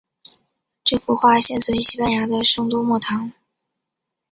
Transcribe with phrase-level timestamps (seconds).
[0.83, 3.33] 这幅画现存于西班牙的圣多默堂。